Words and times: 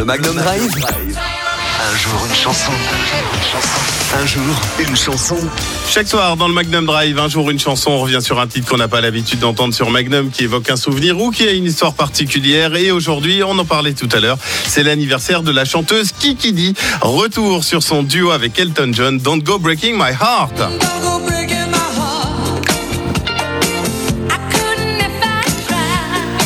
Le 0.00 0.06
Magnum 0.06 0.34
Drive. 0.34 0.72
Un 0.72 1.96
jour 1.98 2.26
une 2.26 2.34
chanson. 2.34 2.72
Un 4.18 4.26
jour 4.26 4.42
une 4.78 4.96
chanson. 4.96 5.36
Chaque 5.90 6.08
soir 6.08 6.38
dans 6.38 6.48
le 6.48 6.54
Magnum 6.54 6.86
Drive, 6.86 7.18
un 7.18 7.28
jour 7.28 7.50
une 7.50 7.60
chanson, 7.60 7.90
on 7.90 7.98
revient 7.98 8.22
sur 8.22 8.40
un 8.40 8.46
titre 8.46 8.66
qu'on 8.66 8.78
n'a 8.78 8.88
pas 8.88 9.02
l'habitude 9.02 9.40
d'entendre 9.40 9.74
sur 9.74 9.90
Magnum, 9.90 10.30
qui 10.30 10.44
évoque 10.44 10.70
un 10.70 10.76
souvenir 10.76 11.20
ou 11.20 11.30
qui 11.30 11.46
a 11.46 11.50
une 11.52 11.66
histoire 11.66 11.92
particulière. 11.92 12.74
Et 12.76 12.90
aujourd'hui, 12.92 13.42
on 13.44 13.58
en 13.58 13.66
parlait 13.66 13.92
tout 13.92 14.08
à 14.12 14.20
l'heure, 14.20 14.38
c'est 14.64 14.84
l'anniversaire 14.84 15.42
de 15.42 15.50
la 15.50 15.66
chanteuse 15.66 16.12
Kiki 16.18 16.54
D. 16.54 16.72
Retour 17.02 17.62
sur 17.62 17.82
son 17.82 18.02
duo 18.02 18.30
avec 18.30 18.58
Elton 18.58 18.92
John, 18.94 19.18
Don't 19.18 19.42
Go 19.42 19.58
Breaking 19.58 19.96
My 19.98 20.12
Heart. 20.18 21.29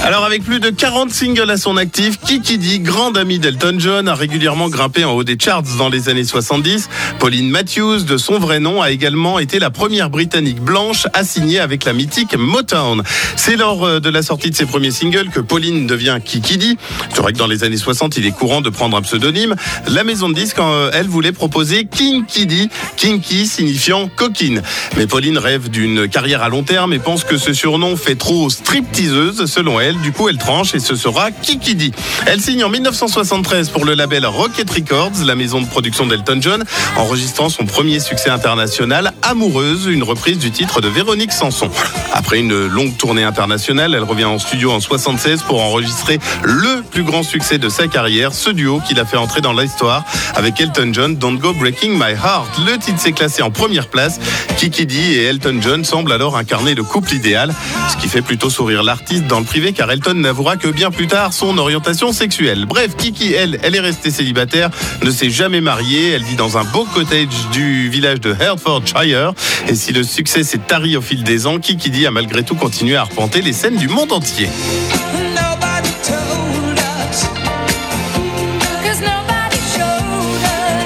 Alors 0.05 0.27
avec 0.27 0.45
plus 0.45 0.61
de 0.61 0.69
40 0.69 1.11
singles 1.11 1.51
à 1.51 1.57
son 1.57 1.79
actif, 1.79 2.21
Kiki 2.21 2.59
D, 2.59 2.79
grande 2.81 3.17
amie 3.17 3.39
d'Elton 3.39 3.77
John, 3.79 4.07
a 4.07 4.15
régulièrement 4.15 4.69
grimpé 4.69 5.03
en 5.03 5.13
haut 5.13 5.25
des 5.25 5.39
charts 5.39 5.63
dans 5.79 5.89
les 5.89 6.11
années 6.11 6.25
70. 6.25 6.91
Pauline 7.19 7.49
Matthews, 7.49 8.01
de 8.01 8.19
son 8.19 8.39
vrai 8.39 8.61
nom, 8.61 8.83
a 8.83 8.91
également 8.91 9.39
été 9.39 9.59
la 9.59 9.71
première 9.71 10.11
Britannique 10.11 10.61
blanche 10.61 11.07
à 11.15 11.25
signer 11.25 11.59
avec 11.59 11.87
la 11.87 11.95
mythique 11.95 12.37
Motown. 12.37 13.03
C'est 13.37 13.57
lors 13.57 13.83
euh, 13.85 13.99
de 13.99 14.11
la 14.11 14.21
sortie 14.21 14.51
de 14.51 14.55
ses 14.55 14.67
premiers 14.67 14.91
singles 14.91 15.31
que 15.31 15.41
Pauline 15.41 15.87
devient 15.87 16.19
Kiki 16.23 16.59
D. 16.59 16.77
C'est 17.09 17.23
vrai 17.23 17.33
que 17.33 17.39
dans 17.39 17.47
les 17.47 17.65
années 17.65 17.79
60, 17.79 18.19
il 18.19 18.27
est 18.27 18.31
courant 18.31 18.61
de 18.61 18.69
prendre 18.69 18.99
un 18.99 19.03
pseudonyme. 19.03 19.57
La 19.89 20.05
maison 20.05 20.29
de 20.29 20.35
disques, 20.35 20.59
euh, 20.59 20.91
elle 20.93 21.09
voulait 21.09 21.33
proposer 21.33 21.87
Kinky 21.87 22.45
D, 22.45 22.69
Kinky 22.99 23.47
signifiant 23.47 24.11
coquine. 24.15 24.61
Mais 24.99 25.07
Pauline 25.07 25.39
rêve 25.39 25.71
d'une 25.71 26.09
carrière 26.09 26.43
à 26.43 26.51
long 26.51 26.63
terme 26.63 26.93
et 26.93 26.99
pense 26.99 27.25
que 27.25 27.39
ce 27.39 27.55
surnom 27.55 27.97
fait 27.97 28.17
trop 28.17 28.51
stripteaseuse 28.51 29.47
selon 29.47 29.81
elle. 29.81 29.94
Du 30.03 30.13
coup, 30.13 30.29
elle 30.29 30.39
tranche 30.39 30.75
et 30.75 30.81
ce 30.81 30.97
sera 30.97 31.31
Kiki 31.31 31.75
D. 31.75 31.93
Elle 32.27 32.41
signe 32.41 32.65
en 32.65 32.69
1973 32.69 33.71
pour 33.71 33.85
le 33.85 33.95
label 33.95 34.27
Rocket 34.27 34.69
Records, 34.71 35.25
la 35.25 35.35
maison 35.35 35.61
de 35.61 35.67
production 35.67 36.07
d'Elton 36.07 36.39
John, 36.41 36.65
enregistrant 36.97 37.49
son 37.49 37.65
premier 37.65 38.01
succès 38.01 38.31
international, 38.31 39.13
Amoureuse, 39.23 39.87
une 39.87 40.03
reprise 40.03 40.39
du 40.39 40.51
titre 40.51 40.81
de 40.81 40.89
Véronique 40.89 41.33
Sanson. 41.33 41.71
Après 42.17 42.39
une 42.39 42.69
longue 42.69 42.97
tournée 42.97 43.25
internationale, 43.25 43.93
elle 43.93 44.05
revient 44.05 44.25
en 44.25 44.39
studio 44.39 44.71
en 44.71 44.79
76 44.79 45.43
pour 45.43 45.61
enregistrer 45.61 46.21
le 46.45 46.83
plus 46.89 47.03
grand 47.03 47.25
succès 47.25 47.59
de 47.59 47.69
sa 47.69 47.89
carrière, 47.89 48.33
ce 48.33 48.51
duo 48.51 48.81
qu'il 48.87 49.01
a 49.01 49.05
fait 49.05 49.17
entrer 49.17 49.41
dans 49.41 49.53
l'histoire 49.53 50.05
avec 50.37 50.61
Elton 50.61 50.91
John, 50.93 51.17
Don't 51.17 51.39
Go 51.39 51.53
Breaking 51.55 51.95
My 51.95 52.13
Heart. 52.13 52.61
Le 52.65 52.79
titre 52.79 53.01
s'est 53.01 53.11
classé 53.11 53.43
en 53.43 53.51
première 53.51 53.89
place. 53.89 54.21
Kiki 54.59 54.87
D 54.87 54.95
et 54.95 55.25
Elton 55.25 55.59
John 55.61 55.85
semblent 55.85 56.13
alors 56.13 56.37
incarner 56.37 56.77
le 56.77 56.85
couple 56.85 57.15
idéal, 57.15 57.53
ce 57.91 57.97
qui 57.97 58.09
fait 58.09 58.23
plutôt 58.23 58.49
sourire 58.49 58.85
l'artiste 58.85 59.27
dans 59.27 59.41
le 59.41 59.45
privé 59.45 59.73
car 59.73 59.91
Elton 59.91 60.15
n'avouera 60.15 60.57
que 60.57 60.69
bien 60.69 60.93
plus 60.93 61.09
tard 61.09 61.33
son 61.33 61.59
orientation 61.59 62.13
sexuelle. 62.13 62.65
Bref, 62.65 62.95
Kiki, 62.97 63.33
elle, 63.33 63.59
elle 63.65 63.75
est 63.75 63.81
restée 63.81 64.13
célibataire, 64.13 64.71
ne 65.03 65.11
s'est 65.11 65.31
jamais 65.31 65.61
mariée, 65.61 66.13
elle 66.13 66.23
vit 66.23 66.37
dans 66.37 66.59
un 66.59 66.65
beau 66.65 66.87
cottage 66.95 67.27
du 67.51 67.89
village 67.89 68.21
de 68.21 68.33
Hertfordshire. 68.39 69.33
Et 69.69 69.75
si 69.75 69.93
le 69.93 70.05
succès 70.05 70.45
s'est 70.45 70.59
tari 70.59 70.97
au 70.97 71.03
fil 71.03 71.25
des 71.25 71.49
ans, 71.49 71.59
Kiki 71.59 71.91
D 71.91 72.04
a 72.07 72.11
malgré 72.11 72.43
tout 72.43 72.55
continué 72.55 72.97
à 72.97 73.03
arpenter 73.03 73.43
les 73.43 73.53
scènes 73.53 73.77
du 73.77 73.89
monde 73.89 74.13
entier. 74.13 74.49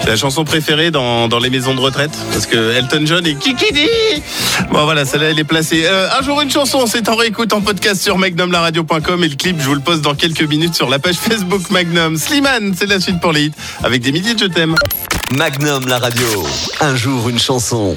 C'est 0.03 0.13
la 0.13 0.17
chanson 0.17 0.45
préférée 0.45 0.91
dans, 0.91 1.29
dans 1.29 1.39
les 1.39 1.51
maisons 1.51 1.75
de 1.75 1.81
retraite 1.81 2.13
parce 2.33 2.47
que 2.47 2.73
Elton 2.73 3.03
John 3.05 3.27
et 3.27 3.35
Kiki 3.35 3.73
D. 3.75 3.89
Bon 4.71 4.85
voilà, 4.85 5.05
celle-là 5.05 5.31
elle 5.31 5.39
est 5.39 5.45
placée. 5.45 5.83
Euh, 5.85 6.09
un 6.19 6.23
jour 6.23 6.41
une 6.41 6.51
chanson, 6.51 6.87
c'est 6.87 7.09
en 7.11 7.15
réécoute 7.15 7.53
en 7.53 7.61
podcast 7.61 8.01
sur 8.01 8.17
magnumlaradio.com 8.17 9.25
et 9.25 9.29
le 9.29 9.37
clip 9.37 9.57
je 9.61 9.67
vous 9.67 9.75
le 9.75 9.81
poste 9.81 10.01
dans 10.01 10.15
quelques 10.15 10.49
minutes 10.49 10.75
sur 10.75 10.89
la 10.89 10.99
page 10.99 11.17
Facebook 11.17 11.69
Magnum. 11.71 12.17
Slimane, 12.17 12.75
c'est 12.75 12.87
la 12.87 13.01
suite 13.01 13.21
pour 13.21 13.33
les 13.33 13.47
hits 13.47 13.53
avec 13.85 14.01
des 14.01 14.13
milliers 14.13 14.35
de 14.35 14.39
je 14.39 14.47
t'aime. 14.47 14.77
Magnum 15.37 15.87
la 15.87 15.99
radio. 15.99 16.27
Un 16.81 16.97
jour 16.97 17.29
une 17.29 17.39
chanson. 17.39 17.95